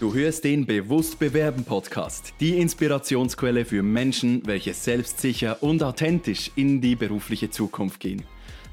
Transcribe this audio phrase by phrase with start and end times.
[0.00, 6.80] Du hörst den Bewusst Bewerben Podcast, die Inspirationsquelle für Menschen, welche selbstsicher und authentisch in
[6.80, 8.24] die berufliche Zukunft gehen.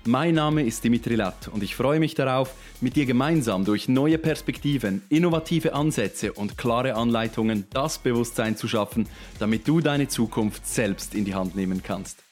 [0.05, 4.17] Mein Name ist Dimitri Latt und ich freue mich darauf, mit dir gemeinsam durch neue
[4.17, 11.13] Perspektiven, innovative Ansätze und klare Anleitungen das Bewusstsein zu schaffen, damit du deine Zukunft selbst
[11.13, 12.23] in die Hand nehmen kannst.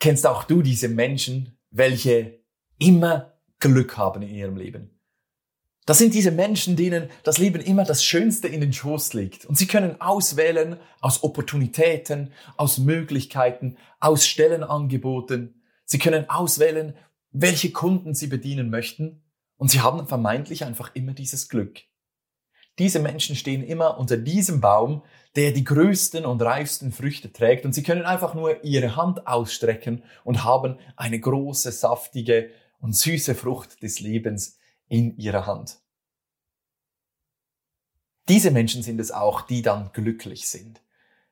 [0.00, 2.40] Kennst auch du diese Menschen, welche
[2.78, 4.93] immer Glück haben in ihrem Leben?
[5.86, 9.44] Das sind diese Menschen, denen das Leben immer das Schönste in den Schoß liegt.
[9.44, 15.62] Und sie können auswählen aus Opportunitäten, aus Möglichkeiten, aus Stellenangeboten.
[15.84, 16.94] Sie können auswählen,
[17.32, 19.22] welche Kunden sie bedienen möchten.
[19.58, 21.82] Und sie haben vermeintlich einfach immer dieses Glück.
[22.78, 25.02] Diese Menschen stehen immer unter diesem Baum,
[25.36, 27.66] der die größten und reifsten Früchte trägt.
[27.66, 33.34] Und sie können einfach nur ihre Hand ausstrecken und haben eine große, saftige und süße
[33.34, 35.80] Frucht des Lebens in ihrer Hand.
[38.28, 40.80] Diese Menschen sind es auch, die dann glücklich sind,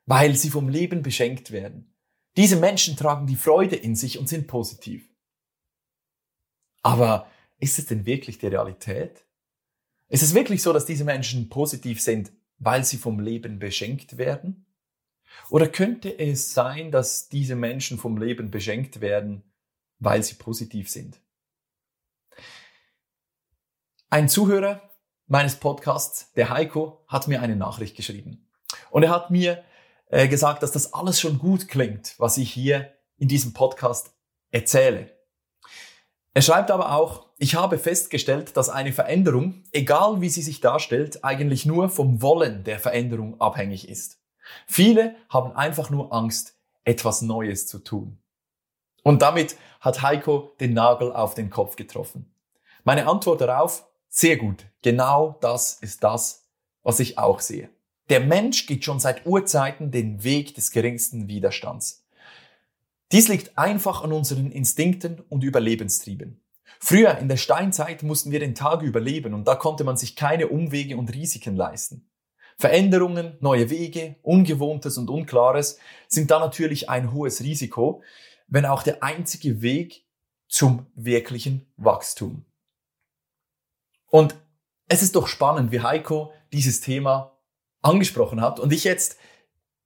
[0.07, 1.95] weil sie vom Leben beschenkt werden.
[2.37, 5.09] Diese Menschen tragen die Freude in sich und sind positiv.
[6.83, 9.25] Aber ist es denn wirklich die Realität?
[10.09, 14.67] Ist es wirklich so, dass diese Menschen positiv sind, weil sie vom Leben beschenkt werden?
[15.49, 19.43] Oder könnte es sein, dass diese Menschen vom Leben beschenkt werden,
[19.99, 21.21] weil sie positiv sind?
[24.13, 24.83] Ein Zuhörer
[25.27, 28.47] meines Podcasts, der Heiko, hat mir eine Nachricht geschrieben.
[28.91, 29.65] Und er hat mir
[30.11, 34.15] äh, gesagt, dass das alles schon gut klingt, was ich hier in diesem Podcast
[34.51, 35.17] erzähle.
[36.35, 41.25] Er schreibt aber auch, ich habe festgestellt, dass eine Veränderung, egal wie sie sich darstellt,
[41.25, 44.21] eigentlich nur vom Wollen der Veränderung abhängig ist.
[44.67, 48.19] Viele haben einfach nur Angst, etwas Neues zu tun.
[49.05, 52.31] Und damit hat Heiko den Nagel auf den Kopf getroffen.
[52.85, 54.67] Meine Antwort darauf, sehr gut.
[54.83, 56.45] Genau das ist das,
[56.83, 57.71] was ich auch sehe.
[58.11, 62.05] Der Mensch geht schon seit Urzeiten den Weg des geringsten Widerstands.
[63.11, 66.41] Dies liegt einfach an unseren Instinkten und Überlebenstrieben.
[66.79, 70.49] Früher in der Steinzeit mussten wir den Tag überleben und da konnte man sich keine
[70.49, 72.07] Umwege und Risiken leisten.
[72.59, 78.03] Veränderungen, neue Wege, Ungewohntes und Unklares sind da natürlich ein hohes Risiko,
[78.47, 80.05] wenn auch der einzige Weg
[80.49, 82.45] zum wirklichen Wachstum.
[84.13, 84.35] Und
[84.89, 87.39] es ist doch spannend, wie Heiko dieses Thema
[87.81, 89.19] angesprochen hat und ich jetzt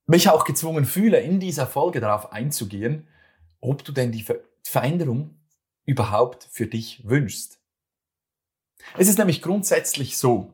[0.06, 3.06] mich auch gezwungen fühle, in dieser Folge darauf einzugehen,
[3.60, 5.38] ob du denn die Ver Veränderung
[5.84, 7.60] überhaupt für dich wünschst.
[8.98, 10.52] Es ist nämlich grundsätzlich so,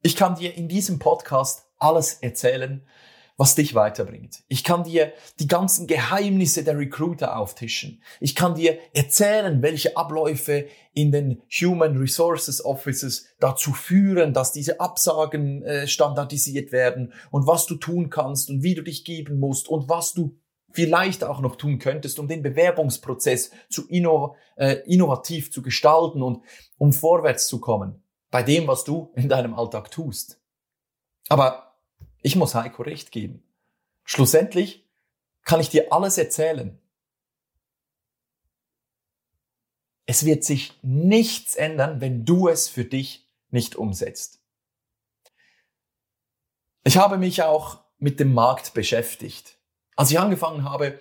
[0.00, 2.82] ich kann dir in diesem Podcast alles erzählen,
[3.36, 4.44] was dich weiterbringt.
[4.48, 8.02] Ich kann dir die ganzen Geheimnisse der Recruiter auftischen.
[8.20, 14.80] Ich kann dir erzählen, welche Abläufe in den Human Resources Offices dazu führen, dass diese
[14.80, 19.68] Absagen äh, standardisiert werden und was du tun kannst und wie du dich geben musst
[19.68, 20.36] und was du
[20.72, 26.42] vielleicht auch noch tun könntest, um den Bewerbungsprozess zu inno, äh, innovativ zu gestalten und
[26.78, 30.40] um vorwärts zu kommen bei dem, was du in deinem Alltag tust.
[31.28, 31.71] Aber
[32.22, 33.42] ich muss Heiko recht geben.
[34.04, 34.88] Schlussendlich
[35.44, 36.78] kann ich dir alles erzählen.
[40.06, 44.40] Es wird sich nichts ändern, wenn du es für dich nicht umsetzt.
[46.84, 49.58] Ich habe mich auch mit dem Markt beschäftigt.
[49.94, 50.98] Als ich angefangen habe,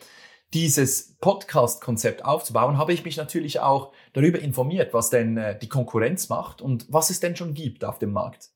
[0.53, 6.29] dieses Podcast-Konzept aufzubauen, habe ich mich natürlich auch darüber informiert, was denn äh, die Konkurrenz
[6.29, 8.51] macht und was es denn schon gibt auf dem Markt.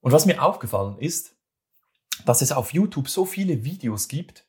[0.00, 1.34] Und was mir aufgefallen ist,
[2.24, 4.46] dass es auf YouTube so viele Videos gibt,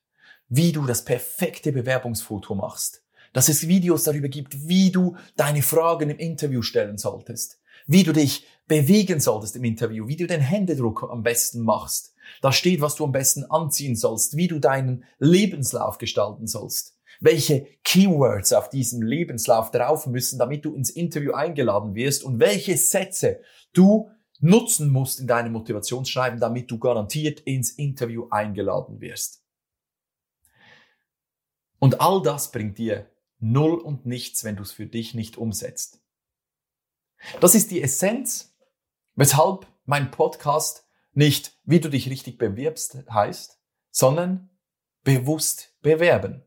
[0.49, 3.03] wie du das perfekte Bewerbungsfoto machst.
[3.33, 7.59] Dass es Videos darüber gibt, wie du deine Fragen im Interview stellen solltest.
[7.87, 12.13] Wie du dich bewegen solltest im Interview, wie du den Händedruck am besten machst.
[12.41, 16.97] Da steht, was du am besten anziehen sollst, wie du deinen Lebenslauf gestalten sollst.
[17.19, 22.77] Welche Keywords auf diesem Lebenslauf drauf müssen, damit du ins Interview eingeladen wirst und welche
[22.77, 23.39] Sätze
[23.73, 24.09] du
[24.39, 29.43] nutzen musst in deinem Motivationsschreiben, damit du garantiert ins Interview eingeladen wirst.
[31.79, 33.09] Und all das bringt dir
[33.39, 36.01] null und nichts, wenn du es für dich nicht umsetzt.
[37.41, 38.55] Das ist die Essenz,
[39.15, 43.59] weshalb mein Podcast nicht, wie du dich richtig bewirbst, heißt,
[43.91, 44.49] sondern
[45.03, 46.43] bewusst bewerben.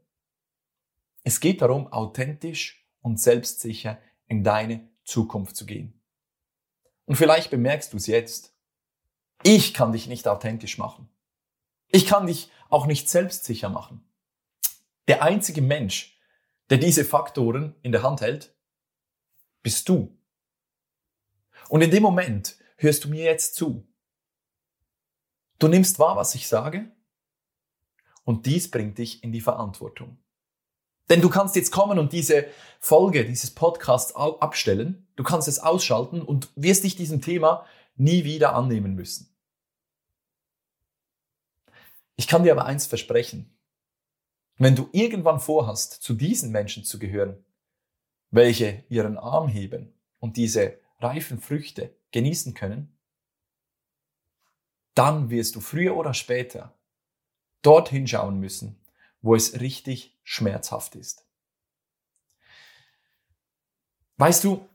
[1.23, 5.98] Es geht darum, authentisch und selbstsicher in deine Zukunft zu gehen.
[7.08, 8.55] Und vielleicht bemerkst du es jetzt.
[9.43, 11.08] Ich kann dich nicht authentisch machen.
[11.88, 14.06] Ich kann dich auch nicht selbstsicher machen.
[15.08, 16.20] Der einzige Mensch,
[16.69, 18.55] der diese Faktoren in der Hand hält,
[19.62, 20.19] bist du.
[21.70, 23.88] Und in dem Moment, hörst du mir jetzt zu.
[25.58, 26.93] Du nimmst wahr, was ich sage
[28.25, 30.19] und dies bringt dich in die Verantwortung.
[31.10, 32.46] Denn du kannst jetzt kommen und diese
[32.81, 37.64] Folge, dieses Podcast abstellen, du kannst es ausschalten und wirst dich diesem Thema
[37.96, 39.34] nie wieder annehmen müssen.
[42.16, 43.56] Ich kann dir aber eins versprechen.
[44.56, 47.44] Wenn du irgendwann vorhast, zu diesen Menschen zu gehören,
[48.31, 52.93] welche ihren Arm heben und diese reifen Früchte genießen können,
[54.94, 56.75] dann wirst du früher oder später
[57.62, 58.81] dorthin schauen müssen,
[59.22, 61.25] wo es richtig schmerzhaft ist.
[64.19, 64.69] Weißt du,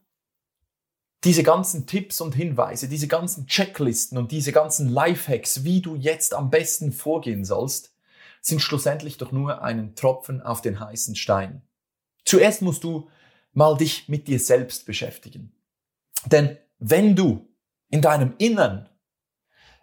[1.24, 6.34] diese ganzen Tipps und Hinweise, diese ganzen Checklisten und diese ganzen Lifehacks, wie du jetzt
[6.34, 7.96] am besten vorgehen sollst,
[8.42, 11.62] sind schlussendlich doch nur einen Tropfen auf den heißen Stein.
[12.26, 13.10] Zuerst musst du
[13.52, 15.54] mal dich mit dir selbst beschäftigen.
[16.26, 17.48] Denn wenn du
[17.92, 18.90] in deinem Innern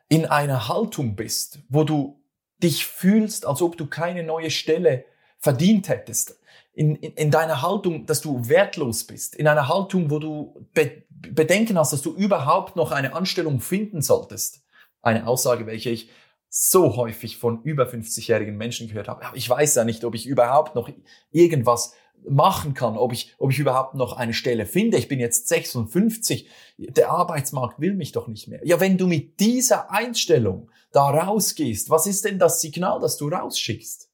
[0.09, 2.21] in einer Haltung bist, wo du
[2.59, 5.05] dich fühlst, als ob du keine neue Stelle
[5.41, 6.39] verdient hättest,
[6.73, 11.03] in, in, in deiner Haltung, dass du wertlos bist, in einer Haltung, wo du be
[11.11, 14.63] Bedenken hast, dass du überhaupt noch eine Anstellung finden solltest.
[15.03, 16.09] Eine Aussage, welche ich
[16.49, 19.23] so häufig von über 50-jährigen Menschen gehört habe.
[19.35, 20.89] Ich weiß ja nicht, ob ich überhaupt noch
[21.31, 21.93] irgendwas
[22.27, 24.97] machen kann, ob ich, ob ich überhaupt noch eine Stelle finde.
[24.97, 26.49] Ich bin jetzt 56,
[26.79, 28.61] der Arbeitsmarkt will mich doch nicht mehr.
[28.65, 33.29] Ja, wenn du mit dieser Einstellung da rausgehst, was ist denn das Signal, das du
[33.29, 34.10] rausschickst?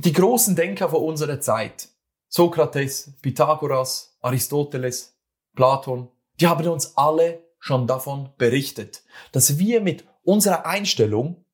[0.00, 1.88] Die großen Denker vor unserer Zeit,
[2.28, 5.18] Sokrates, Pythagoras, Aristoteles,
[5.56, 6.08] Platon,
[6.38, 9.02] die haben uns alle schon davon berichtet,
[9.32, 11.44] dass wir mit unserer Einstellung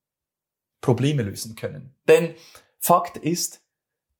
[0.79, 1.95] Probleme lösen können.
[2.07, 2.35] Denn
[2.77, 3.63] Fakt ist,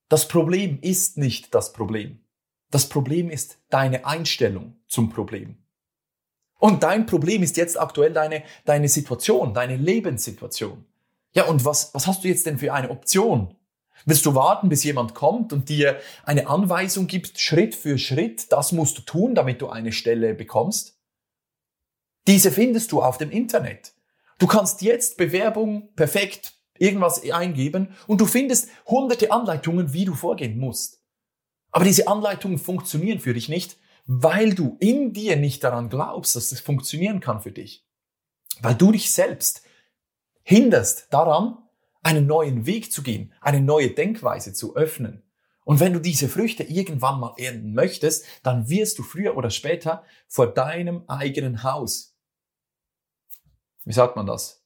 [0.09, 2.25] das Problem ist nicht das Problem.
[2.71, 5.59] Das Problem ist deine Einstellung zum Problem.
[6.57, 10.83] Und dein Problem ist jetzt aktuell deine, deine Situation, deine Lebenssituation.
[11.33, 13.55] Ja, und was, was hast du jetzt denn für eine Option?
[14.05, 18.71] Willst du warten, bis jemand kommt und dir eine Anweisung gibt, Schritt für Schritt, das
[18.71, 20.99] musst du tun, damit du eine Stelle bekommst?
[22.27, 23.93] Diese findest du auf dem Internet.
[24.37, 30.57] Du kannst jetzt Bewerbung perfekt irgendwas eingeben und du findest hunderte Anleitungen, wie du vorgehen
[30.57, 31.01] musst.
[31.71, 36.51] Aber diese Anleitungen funktionieren für dich nicht, weil du in dir nicht daran glaubst, dass
[36.51, 37.85] es funktionieren kann für dich.
[38.61, 39.63] Weil du dich selbst
[40.43, 41.57] hinderst daran,
[42.05, 45.23] einen neuen Weg zu gehen, eine neue Denkweise zu öffnen.
[45.63, 50.03] Und wenn du diese Früchte irgendwann mal ernten möchtest, dann wirst du früher oder später
[50.27, 52.15] vor deinem eigenen Haus,
[53.83, 54.65] wie sagt man das?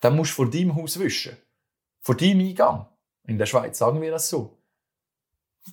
[0.00, 1.36] dann musst du vor deinem Haus wischen.
[2.00, 2.88] Vor deinem Eingang.
[3.24, 4.58] In der Schweiz sagen wir das so.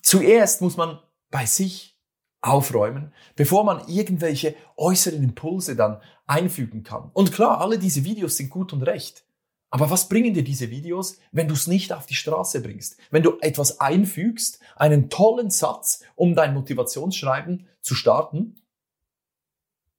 [0.04, 1.00] Zuerst muss man
[1.32, 1.98] bei sich
[2.42, 7.10] aufräumen, bevor man irgendwelche äußeren Impulse dann einfügen kann.
[7.14, 9.26] Und klar, alle diese Videos sind gut und recht.
[9.70, 12.98] Aber was bringen dir diese Videos, wenn du es nicht auf die Straße bringst?
[13.12, 18.62] Wenn du etwas einfügst, einen tollen Satz, um dein Motivationsschreiben zu starten,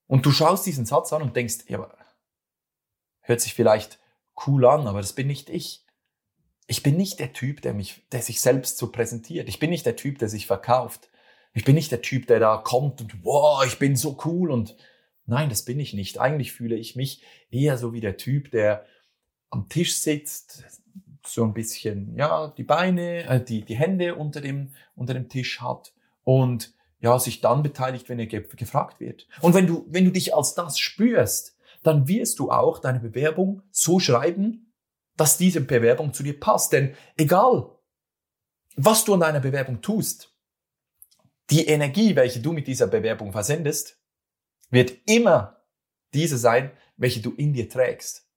[0.07, 1.87] und du schaust diesen Satz an und denkst, ja,
[3.21, 4.01] hört sich vielleicht
[4.47, 5.85] cool an, aber das bin nicht ich.
[6.67, 9.49] Ich bin nicht der Typ, der mich, der sich selbst so präsentiert.
[9.49, 11.11] Ich bin nicht der Typ, der sich verkauft.
[11.53, 14.77] Ich bin nicht der Typ, der da kommt und wow, ich bin so cool und
[15.27, 16.19] nein, das bin ich nicht.
[16.19, 18.87] Eigentlich fühle ich mich eher so wie der Typ, der
[19.51, 20.65] am Tisch sitzt,
[21.27, 25.61] so ein bisschen, ja, die Beine, äh, die, die Hände unter dem, unter dem Tisch
[25.61, 25.93] hat
[26.25, 29.27] und ja, sich dann beteiligt, wenn er ge gefragt wird.
[29.41, 33.63] Und wenn du, wenn du dich als das spürst, dann wirst du auch deine Bewerbung
[33.71, 34.73] so schreiben,
[35.17, 36.73] dass diese Bewerbung zu dir passt.
[36.73, 37.71] Denn egal,
[38.77, 40.35] was du an deiner Bewerbung tust,
[41.51, 43.99] die Energie, welche du mit dieser Bewerbung versendest,
[44.71, 45.63] wird immer
[46.15, 48.28] diese sein, welche du in dir trägst.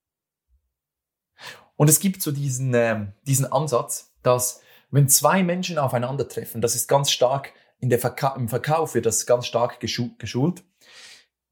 [1.82, 4.62] Und es gibt so diesen, äh, diesen Ansatz, dass
[4.92, 9.26] wenn zwei Menschen aufeinandertreffen, das ist ganz stark in der Verka im Verkauf wird das
[9.26, 10.64] ganz stark geschult,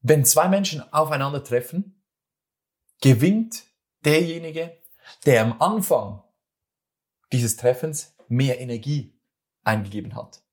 [0.02, 2.00] wenn zwei Menschen aufeinandertreffen,
[3.00, 3.64] gewinnt
[4.04, 4.78] derjenige,
[5.26, 6.22] der am Anfang
[7.32, 9.18] dieses Treffens mehr Energie
[9.64, 10.44] eingegeben hat.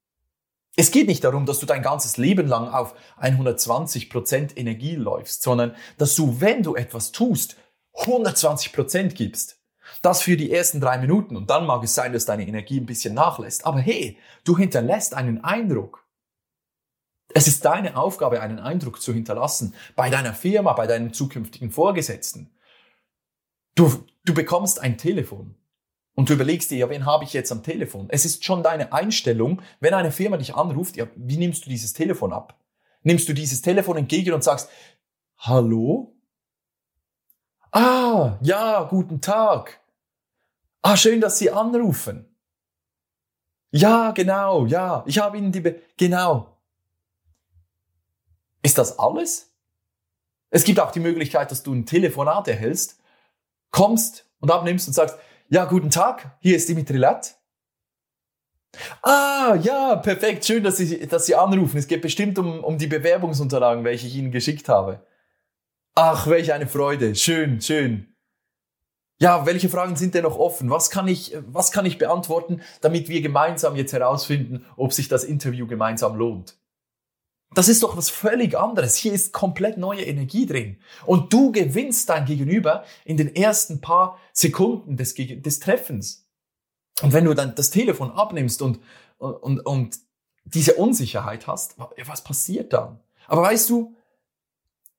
[0.75, 5.43] Es geht nicht darum, dass du dein ganzes Leben lang auf 120 Prozent Energie läufst,
[5.43, 7.57] sondern dass du, wenn du etwas tust,
[7.93, 9.56] 120 Prozent gibst.
[10.01, 12.85] Das für die ersten drei Minuten und dann mag es sein, dass deine Energie ein
[12.85, 13.65] bisschen nachlässt.
[13.65, 16.05] Aber hey, du hinterlässt einen Eindruck.
[17.33, 22.51] Es ist deine Aufgabe, einen Eindruck zu hinterlassen bei deiner Firma, bei deinem zukünftigen Vorgesetzten.
[23.75, 25.55] Du, du bekommst ein Telefon
[26.15, 28.07] und du überlegst dir, ja, wen habe ich jetzt am Telefon?
[28.09, 31.93] Es ist schon deine Einstellung, wenn eine Firma dich anruft, ja, wie nimmst du dieses
[31.93, 32.59] Telefon ab?
[33.03, 34.69] Nimmst du dieses Telefon entgegen und sagst,
[35.37, 36.16] hallo?
[37.71, 39.79] Ah, ja, guten Tag.
[40.81, 42.25] Ah, schön, dass Sie anrufen.
[43.71, 46.57] Ja, genau, ja, ich habe Ihnen die, Be genau.
[48.63, 49.53] Ist das alles?
[50.49, 52.99] Es gibt auch die Möglichkeit, dass du ein Telefonat erhältst,
[53.71, 55.17] kommst und abnimmst und sagst,
[55.49, 57.35] ja, guten Tag, hier ist Dimitri Lett.
[59.01, 60.45] Ah, ja, perfekt.
[60.45, 61.77] Schön, dass Sie, dass Sie anrufen.
[61.77, 65.05] Es geht bestimmt um, um die Bewerbungsunterlagen, welche ich Ihnen geschickt habe.
[65.99, 67.15] Ach, welch eine Freude.
[67.15, 68.13] Schön, schön.
[69.19, 70.69] Ja, welche Fragen sind denn noch offen?
[70.69, 75.23] Was kann ich, was kann ich beantworten, damit wir gemeinsam jetzt herausfinden, ob sich das
[75.23, 76.55] Interview gemeinsam lohnt?
[77.55, 78.95] Das ist doch was völlig anderes.
[78.95, 80.77] Hier ist komplett neue Energie drin.
[81.07, 86.29] Und du gewinnst dein Gegenüber in den ersten paar Sekunden des, des Treffens.
[87.01, 88.79] Und wenn du dann das Telefon abnimmst und,
[89.17, 89.97] und, und
[90.45, 91.75] diese Unsicherheit hast,
[92.05, 92.99] was passiert dann?
[93.25, 93.96] Aber weißt du,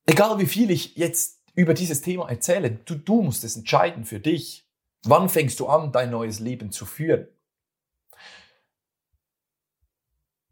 [0.09, 4.21] egal wie viel ich jetzt über dieses Thema erzähle, du, du musst es entscheiden für
[4.21, 4.67] dich.
[5.05, 7.29] Wann fängst du an, dein neues Leben zu führen?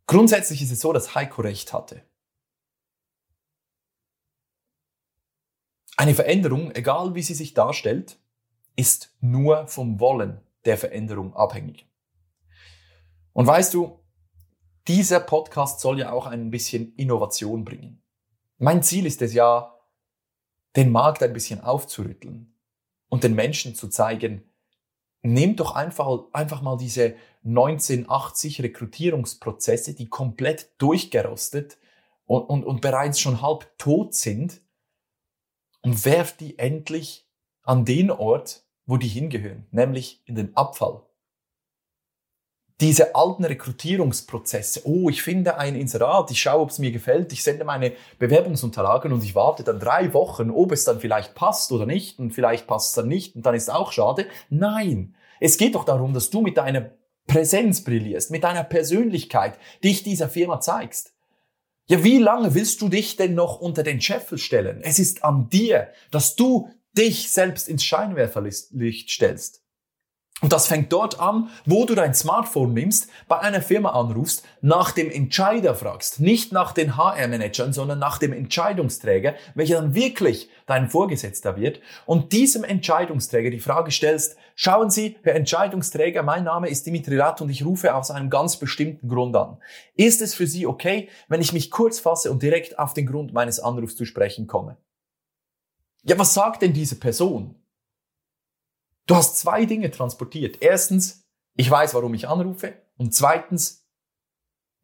[0.07, 2.03] Grundsätzlich ist es so, dass Heiko recht hatte.
[5.97, 8.19] Eine Veränderung, egal wie sie sich darstellt,
[8.77, 11.87] ist nur vom Wollen der Veränderung abhängig.
[13.33, 13.99] Und weißt du,
[14.87, 18.06] dieser Podcast soll ja auch ein bisschen Innovation bringen.
[18.59, 19.79] Mein Ziel ist es ja,
[20.77, 22.55] den Markt ein bisschen aufzurütteln
[23.09, 24.51] und den Menschen zu zeigen,
[25.23, 31.79] nehmt doch einfach, einfach mal diese 1980 Rekrutierungsprozesse, die komplett durchgerostet
[32.25, 34.61] und, und, und bereits schon halb tot sind
[35.83, 37.29] und werft die endlich
[37.63, 41.06] an den Ort, wo die hingehören, nämlich in den Abfall.
[42.81, 47.43] Diese alten Rekrutierungsprozesse, oh, ich finde ein Inserat, ich schaue, ob es mir gefällt, ich
[47.43, 51.87] sende meine Bewerbungsunterlagen und ich warte dann drei Wochen, ob es dann vielleicht passt oder
[51.87, 54.27] nicht und vielleicht passt es dann nicht und dann ist auch schade.
[54.51, 56.91] Nein, es geht doch darum, dass du mit deiner
[57.27, 61.15] Präsenz brillierst, mit deiner Persönlichkeit dich dieser Firma zeigst.
[61.87, 64.81] Ja, wie lange willst du dich denn noch unter den Scheffel stellen?
[64.83, 69.63] Es ist an dir, dass du dich selbst ins Scheinwerferlicht stellst.
[70.43, 74.93] Und das fängt dort an, wo du dein Smartphone nimmst, bei einer Firma anrufst, nach
[74.93, 76.21] dem Entscheider fragst.
[76.21, 81.81] Nicht nach den HR-Managern, sondern nach dem Entscheidungsträger, welcher dann wirklich dein Vorgesetzter wird.
[82.05, 87.41] Und diesem Entscheidungsträger die Frage stellst, schauen Sie, Herr Entscheidungsträger, mein Name ist Dimitri Rat
[87.41, 89.57] und ich rufe aus einem ganz bestimmten Grund an.
[89.95, 93.33] Ist es für Sie okay, wenn ich mich kurz fasse und direkt auf den Grund
[93.33, 94.77] meines Anrufs zu sprechen komme?
[96.03, 97.55] Ja, was sagt denn diese Person?
[99.07, 100.59] Du hast zwei Dinge transportiert.
[100.61, 102.75] Erstens, ich weiß, warum ich anrufe.
[102.97, 103.87] Und zweitens,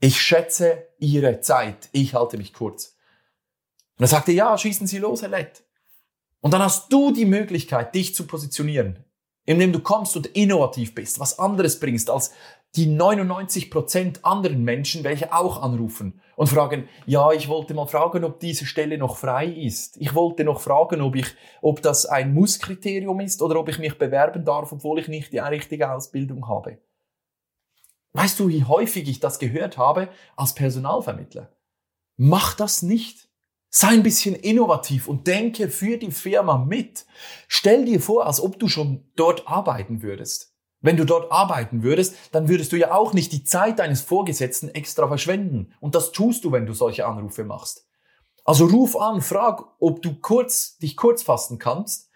[0.01, 1.89] ich schätze Ihre Zeit.
[1.93, 2.97] Ich halte mich kurz.
[3.99, 5.65] Und er sagte, ja, schießen Sie los, Herr Lett.
[6.41, 9.05] Und dann hast du die Möglichkeit, dich zu positionieren,
[9.45, 12.33] indem du kommst und innovativ bist, was anderes bringst als
[12.75, 18.25] die 99 Prozent anderen Menschen, welche auch anrufen und fragen, ja, ich wollte mal fragen,
[18.25, 19.99] ob diese Stelle noch frei ist.
[19.99, 21.27] Ich wollte noch fragen, ob ich,
[21.61, 25.39] ob das ein Musskriterium ist oder ob ich mich bewerben darf, obwohl ich nicht die
[25.39, 26.79] richtige Ausbildung habe.
[28.15, 31.51] Weißt du, wie häufig ich das gehört habe als Personalvermittler?
[32.17, 33.29] Mach das nicht.
[33.69, 37.07] Sei ein bisschen innovativ und denke für die Firma mit.
[37.49, 40.52] Stell dir vor, als ob du schon dort arbeiten würdest.
[40.83, 44.69] Wenn du dort arbeiten würdest, dann würdest du ja auch nicht die Zeit deines Vorgesetzten
[44.69, 45.73] extra verschwenden.
[45.81, 47.87] Und das tust du, wenn du solche Anrufe machst.
[48.45, 52.11] Also ruf an, frag, ob du kurz, dich kurz fassen kannst.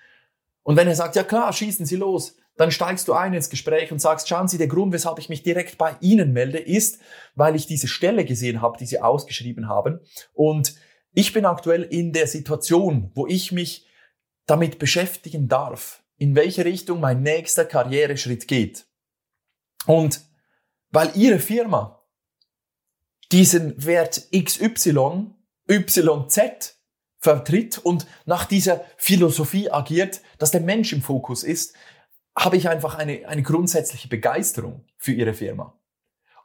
[0.64, 3.92] Und wenn er sagt, ja klar, schießen Sie los, dann steigst du ein ins Gespräch
[3.92, 6.98] und sagst, schauen Sie, der Grund, weshalb ich mich direkt bei Ihnen melde, ist,
[7.36, 10.00] weil ich diese Stelle gesehen habe, die Sie ausgeschrieben haben.
[10.32, 10.74] Und
[11.12, 13.86] ich bin aktuell in der Situation, wo ich mich
[14.46, 18.86] damit beschäftigen darf in welche Richtung mein nächster Karriereschritt geht.
[19.86, 20.20] Und
[20.90, 22.02] weil Ihre Firma
[23.32, 25.30] diesen Wert XY,
[25.68, 26.76] YZ
[27.18, 31.74] vertritt und nach dieser Philosophie agiert, dass der Mensch im Fokus ist,
[32.36, 35.78] habe ich einfach eine, eine grundsätzliche Begeisterung für Ihre Firma.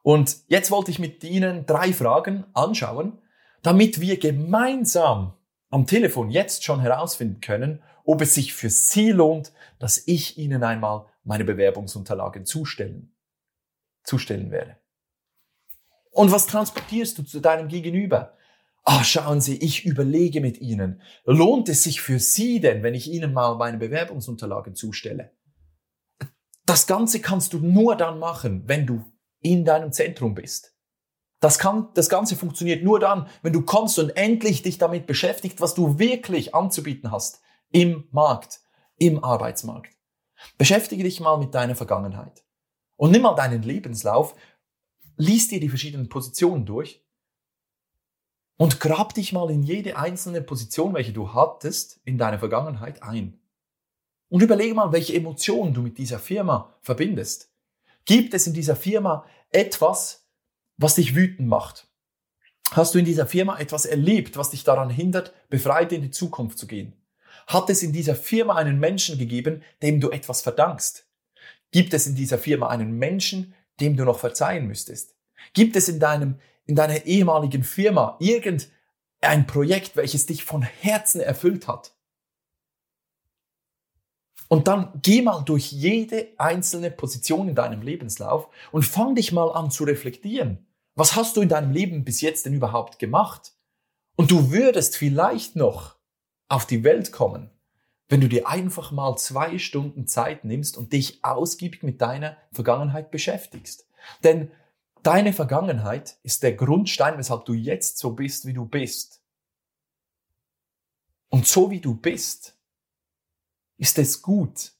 [0.01, 3.21] Und jetzt wollte ich mit Ihnen drei Fragen anschauen,
[3.61, 5.33] damit wir gemeinsam
[5.69, 10.63] am Telefon jetzt schon herausfinden können, ob es sich für Sie lohnt, dass ich Ihnen
[10.63, 13.13] einmal meine Bewerbungsunterlagen zustellen,
[14.03, 14.77] zustellen werde.
[16.11, 18.37] Und was transportierst du zu deinem Gegenüber?
[18.83, 21.01] Ah, schauen Sie, ich überlege mit Ihnen.
[21.23, 25.31] Lohnt es sich für Sie denn, wenn ich Ihnen mal meine Bewerbungsunterlagen zustelle?
[26.65, 29.05] Das Ganze kannst du nur dann machen, wenn du
[29.39, 30.75] in deinem Zentrum bist.
[31.39, 35.59] Das, kann, das Ganze funktioniert nur dann, wenn du kommst und endlich dich damit beschäftigt,
[35.59, 37.41] was du wirklich anzubieten hast
[37.71, 38.61] im Markt,
[38.97, 39.95] im Arbeitsmarkt.
[40.57, 42.43] Beschäftige dich mal mit deiner Vergangenheit
[42.97, 44.35] und nimm mal deinen Lebenslauf,
[45.17, 47.03] lies dir die verschiedenen Positionen durch
[48.57, 53.39] und grab dich mal in jede einzelne Position, welche du hattest in deiner Vergangenheit ein.
[54.29, 57.51] Und überlege mal, welche Emotionen du mit dieser Firma verbindest.
[58.05, 60.27] Gibt es in dieser Firma etwas,
[60.77, 61.87] was dich wütend macht?
[62.71, 66.57] Hast du in dieser Firma etwas erlebt, was dich daran hindert, befreit in die Zukunft
[66.57, 67.00] zu gehen?
[67.51, 71.05] Hat es in dieser Firma einen Menschen gegeben, dem du etwas verdankst?
[71.71, 75.15] Gibt es in dieser Firma einen Menschen, dem du noch verzeihen müsstest?
[75.53, 81.67] Gibt es in deinem, in deiner ehemaligen Firma irgendein Projekt, welches dich von Herzen erfüllt
[81.67, 81.93] hat?
[84.47, 89.49] Und dann geh mal durch jede einzelne Position in deinem Lebenslauf und fang dich mal
[89.51, 90.67] an zu reflektieren.
[90.95, 93.53] Was hast du in deinem Leben bis jetzt denn überhaupt gemacht?
[94.15, 96.00] Und du würdest vielleicht noch
[96.51, 97.49] auf die Welt kommen,
[98.09, 103.09] wenn du dir einfach mal zwei Stunden Zeit nimmst und dich ausgiebig mit deiner Vergangenheit
[103.09, 103.87] beschäftigst.
[104.25, 104.51] Denn
[105.01, 109.21] deine Vergangenheit ist der Grundstein, weshalb du jetzt so bist, wie du bist.
[111.29, 112.57] Und so wie du bist,
[113.77, 114.73] ist es gut.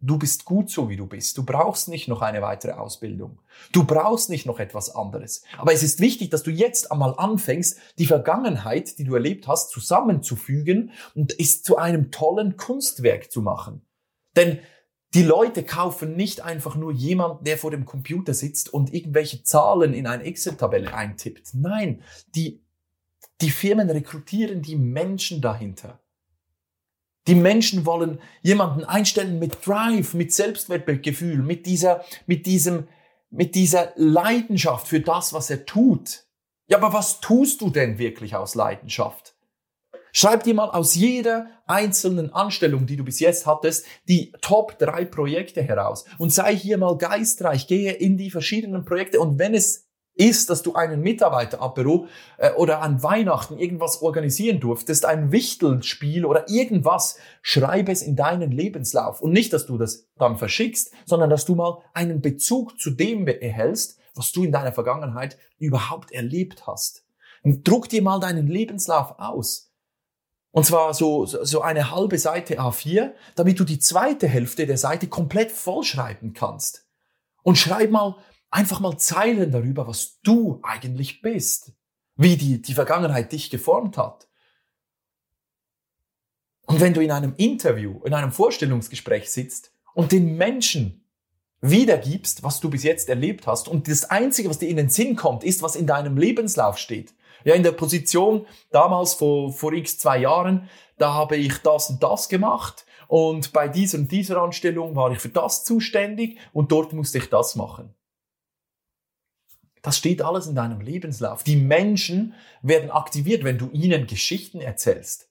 [0.00, 1.36] Du bist gut so, wie du bist.
[1.36, 3.40] Du brauchst nicht noch eine weitere Ausbildung.
[3.72, 5.42] Du brauchst nicht noch etwas anderes.
[5.56, 9.70] Aber es ist wichtig, dass du jetzt einmal anfängst, die Vergangenheit, die du erlebt hast,
[9.70, 13.82] zusammenzufügen und es zu einem tollen Kunstwerk zu machen.
[14.36, 14.60] Denn
[15.14, 19.94] die Leute kaufen nicht einfach nur jemanden, der vor dem Computer sitzt und irgendwelche Zahlen
[19.94, 21.54] in eine Excel-Tabelle eintippt.
[21.54, 22.02] Nein,
[22.36, 22.62] die,
[23.40, 25.98] die Firmen rekrutieren die Menschen dahinter.
[27.28, 32.88] Die Menschen wollen jemanden einstellen mit Drive, mit Selbstwertgefühl, mit dieser, mit diesem,
[33.30, 36.24] mit dieser Leidenschaft für das, was er tut.
[36.68, 39.34] Ja, aber was tust du denn wirklich aus Leidenschaft?
[40.12, 45.04] Schreib dir mal aus jeder einzelnen Anstellung, die du bis jetzt hattest, die Top drei
[45.04, 49.87] Projekte heraus und sei hier mal geistreich, gehe in die verschiedenen Projekte und wenn es
[50.18, 56.50] ist, dass du einen Mitarbeiterapero äh, oder an Weihnachten irgendwas organisieren durftest, ein Wichtelspiel oder
[56.50, 59.22] irgendwas, schreibe es in deinen Lebenslauf.
[59.22, 63.26] Und nicht, dass du das dann verschickst, sondern dass du mal einen Bezug zu dem
[63.28, 67.04] erhältst, was du in deiner Vergangenheit überhaupt erlebt hast.
[67.42, 69.72] Und druck dir mal deinen Lebenslauf aus.
[70.50, 75.06] Und zwar so, so eine halbe Seite A4, damit du die zweite Hälfte der Seite
[75.06, 76.86] komplett vollschreiben kannst.
[77.44, 78.16] Und schreib mal
[78.50, 81.72] einfach mal Zeilen darüber, was du eigentlich bist,
[82.16, 84.28] wie die, die Vergangenheit dich geformt hat.
[86.62, 91.04] Und wenn du in einem Interview, in einem Vorstellungsgespräch sitzt und den Menschen
[91.60, 95.16] wiedergibst, was du bis jetzt erlebt hast und das Einzige, was dir in den Sinn
[95.16, 97.14] kommt, ist, was in deinem Lebenslauf steht.
[97.44, 102.02] Ja, in der Position damals vor, vor x zwei Jahren, da habe ich das und
[102.02, 106.92] das gemacht und bei dieser und dieser Anstellung war ich für das zuständig und dort
[106.92, 107.94] musste ich das machen.
[109.88, 111.44] Das steht alles in deinem Lebenslauf.
[111.44, 115.30] Die Menschen werden aktiviert, wenn du ihnen Geschichten erzählst.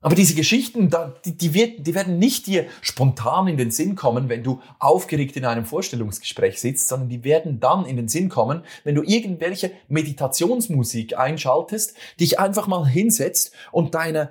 [0.00, 0.92] Aber diese Geschichten,
[1.24, 6.60] die, werden nicht dir spontan in den Sinn kommen, wenn du aufgeregt in einem Vorstellungsgespräch
[6.60, 12.38] sitzt, sondern die werden dann in den Sinn kommen, wenn du irgendwelche Meditationsmusik einschaltest, dich
[12.38, 14.30] einfach mal hinsetzt und deine,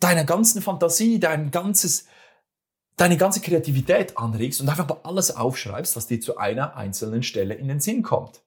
[0.00, 2.08] deine ganzen Fantasie, dein ganzes,
[2.98, 7.54] deine ganze Kreativität anregst und einfach mal alles aufschreibst, was dir zu einer einzelnen Stelle
[7.54, 8.42] in den Sinn kommt.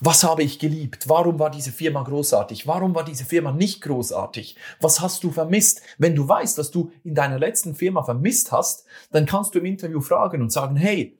[0.00, 1.08] Was habe ich geliebt?
[1.08, 2.66] Warum war diese Firma großartig?
[2.66, 4.56] Warum war diese Firma nicht großartig?
[4.78, 5.80] Was hast du vermisst?
[5.96, 9.64] Wenn du weißt, was du in deiner letzten Firma vermisst hast, dann kannst du im
[9.64, 11.18] Interview fragen und sagen, hey,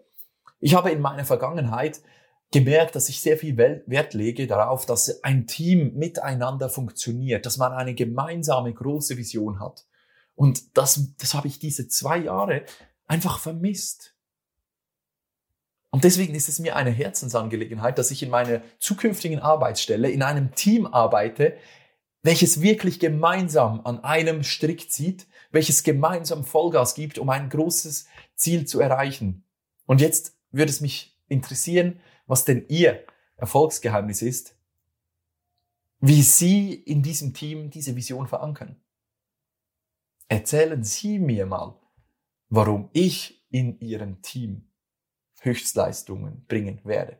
[0.60, 2.02] ich habe in meiner Vergangenheit
[2.52, 7.72] gemerkt, dass ich sehr viel Wert lege darauf, dass ein Team miteinander funktioniert, dass man
[7.72, 9.86] eine gemeinsame große Vision hat.
[10.34, 12.64] Und das, das habe ich diese zwei Jahre
[13.06, 14.15] einfach vermisst.
[15.96, 20.54] Und deswegen ist es mir eine Herzensangelegenheit, dass ich in meiner zukünftigen Arbeitsstelle in einem
[20.54, 21.56] Team arbeite,
[22.22, 28.66] welches wirklich gemeinsam an einem Strick zieht, welches gemeinsam Vollgas gibt, um ein großes Ziel
[28.66, 29.46] zu erreichen.
[29.86, 33.06] Und jetzt würde es mich interessieren, was denn Ihr
[33.38, 34.54] Erfolgsgeheimnis ist,
[36.00, 38.76] wie Sie in diesem Team diese Vision verankern.
[40.28, 41.80] Erzählen Sie mir mal,
[42.50, 44.65] warum ich in Ihrem Team
[45.46, 47.18] Höchstleistungen bringen werde.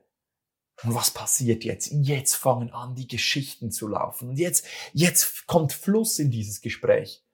[0.83, 1.91] Und was passiert jetzt?
[1.91, 4.29] Jetzt fangen an, die Geschichten zu laufen.
[4.29, 7.25] Und jetzt, jetzt kommt Fluss in dieses Gespräch.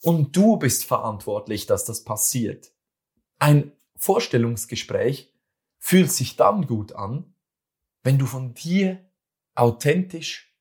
[0.00, 2.72] Und du bist verantwortlich, dass das passiert.
[3.38, 5.34] Ein Vorstellungsgespräch
[5.78, 7.34] fühlt sich dann gut an,
[8.02, 9.04] wenn du von dir
[9.54, 10.56] authentisch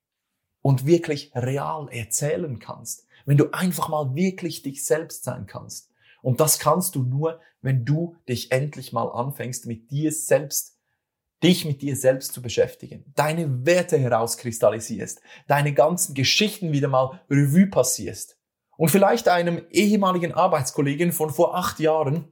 [0.61, 3.07] und wirklich real erzählen kannst.
[3.25, 5.91] Wenn du einfach mal wirklich dich selbst sein kannst.
[6.21, 10.79] Und das kannst du nur, wenn du dich endlich mal anfängst, mit dir selbst,
[11.43, 17.67] dich mit dir selbst zu beschäftigen, deine Werte herauskristallisierst, deine ganzen Geschichten wieder mal Revue
[17.67, 18.39] passierst
[18.77, 22.31] und vielleicht einem ehemaligen Arbeitskollegen von vor acht Jahren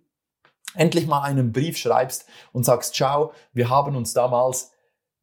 [0.74, 4.72] endlich mal einen Brief schreibst und sagst, ciao, wir haben uns damals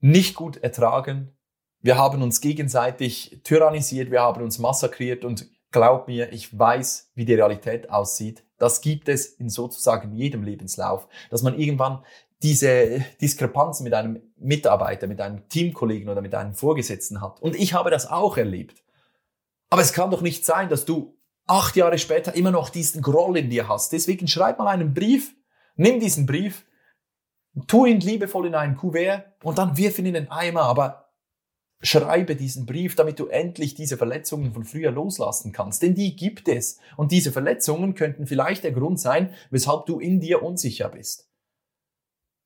[0.01, 1.35] nicht gut ertragen,
[1.81, 5.25] wir haben uns gegenseitig tyrannisiert, wir haben uns massakriert.
[5.25, 8.44] Und glaub mir, ich weiß, wie die Realität aussieht.
[8.62, 12.05] Das gibt es in sozusagen jedem Lebenslauf, dass man irgendwann
[12.44, 17.42] diese Diskrepanzen mit einem Mitarbeiter, mit einem Teamkollegen oder mit einem Vorgesetzten hat.
[17.42, 18.85] Und ich habe das auch erlebt.
[19.68, 23.37] Aber es kann doch nicht sein, dass du acht Jahre später immer noch diesen Groll
[23.37, 23.92] in dir hast.
[23.92, 25.35] Deswegen schreib mal einen Brief,
[25.75, 26.64] nimm diesen Brief,
[27.66, 30.62] tu ihn liebevoll in einen Kuvert und dann wirf ihn in den Eimer.
[30.62, 31.01] Aber
[31.82, 35.82] schreibe diesen Brief, damit du endlich diese Verletzungen von früher loslassen kannst.
[35.82, 36.78] Denn die gibt es.
[36.96, 41.28] Und diese Verletzungen könnten vielleicht der Grund sein, weshalb du in dir unsicher bist.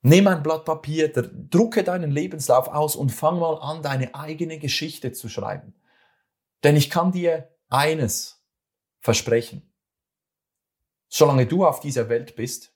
[0.03, 5.13] Nimm ein Blatt Papier, drucke deinen Lebenslauf aus und fang mal an, deine eigene Geschichte
[5.13, 5.75] zu schreiben.
[6.63, 8.45] Denn ich kann dir eines
[9.01, 9.73] versprechen.
[11.09, 12.73] Solange du auf dieser Welt bist,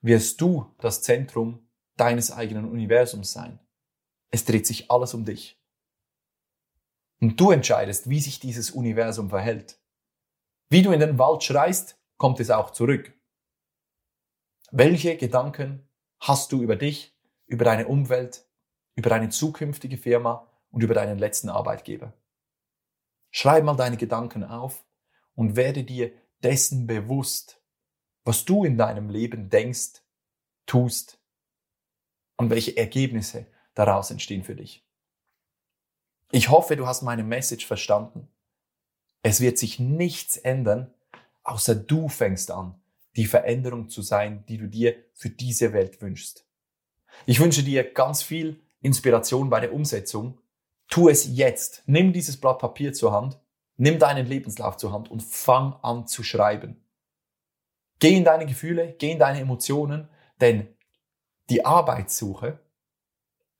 [0.00, 3.60] wirst du das Zentrum deines eigenen Universums sein.
[4.30, 5.60] Es dreht sich alles um dich.
[7.20, 9.78] Und du entscheidest, wie sich dieses Universum verhält.
[10.68, 13.12] Wie du in den Wald schreist, kommt es auch zurück.
[14.70, 15.88] Welche Gedanken
[16.20, 18.46] hast du über dich, über deine Umwelt,
[18.96, 22.12] über deine zukünftige Firma und über deinen letzten Arbeitgeber?
[23.30, 24.84] Schreib mal deine Gedanken auf
[25.34, 26.12] und werde dir
[26.42, 27.62] dessen bewusst,
[28.24, 30.02] was du in deinem Leben denkst,
[30.66, 31.20] tust
[32.36, 34.84] und welche Ergebnisse daraus entstehen für dich.
[36.32, 38.28] Ich hoffe, du hast meine Message verstanden.
[39.22, 40.92] Es wird sich nichts ändern,
[41.44, 42.74] außer du fängst an,
[43.14, 46.44] die Veränderung zu sein, die du dir für diese Welt wünschst.
[47.26, 50.38] Ich wünsche dir ganz viel Inspiration bei der Umsetzung.
[50.88, 51.82] Tu es jetzt.
[51.86, 53.38] Nimm dieses Blatt Papier zur Hand,
[53.76, 56.82] nimm deinen Lebenslauf zur Hand und fang an zu schreiben.
[57.98, 60.08] Geh in deine Gefühle, geh in deine Emotionen,
[60.40, 60.68] denn
[61.48, 62.60] die Arbeitssuche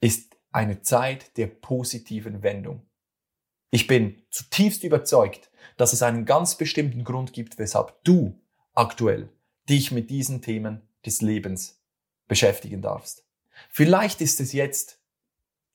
[0.01, 2.83] ist eine Zeit der positiven Wendung.
[3.71, 8.41] Ich bin zutiefst überzeugt, dass es einen ganz bestimmten Grund gibt, weshalb du
[8.73, 9.29] aktuell
[9.69, 11.83] dich mit diesen Themen des Lebens
[12.29, 13.25] beschäftigen darfst.
[13.71, 15.01] Vielleicht ist es jetzt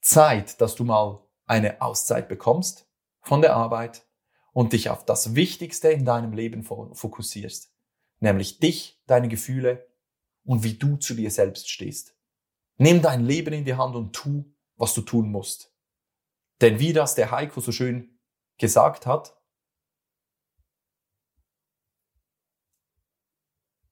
[0.02, 2.88] Zeit, dass du mal eine Auszeit bekommst
[3.22, 4.06] von der Arbeit
[4.54, 7.72] und dich auf das Wichtigste in deinem Leben fokussierst,
[8.20, 9.88] nämlich dich, deine Gefühle
[10.44, 12.16] und wie du zu dir selbst stehst.
[12.82, 14.44] Nimm dein Leben in die Hand und tu,
[14.76, 15.72] was du tun musst.
[16.62, 18.17] Denn wie das der Heiko so schön
[18.58, 19.39] gesagt hat,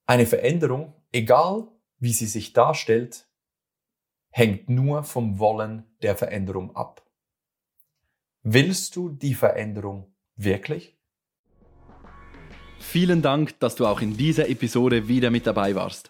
[0.08, 1.68] eine Veränderung, egal
[2.00, 3.30] wie sie sich darstellt,
[4.32, 7.08] hängt nur vom Wollen der Veränderung ab.
[8.42, 10.98] Willst du die Veränderung wirklich?
[12.80, 16.10] Vielen Dank, dass du auch in dieser Episode wieder mit dabei warst.